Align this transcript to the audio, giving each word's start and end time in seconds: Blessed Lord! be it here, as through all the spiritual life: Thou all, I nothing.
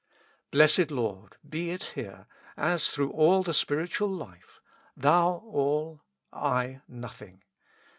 Blessed 0.49 0.89
Lord! 0.89 1.37
be 1.47 1.69
it 1.69 1.91
here, 1.93 2.25
as 2.57 2.89
through 2.89 3.11
all 3.11 3.43
the 3.43 3.53
spiritual 3.53 4.09
life: 4.09 4.59
Thou 4.97 5.43
all, 5.45 6.01
I 6.33 6.81
nothing. 6.87 7.43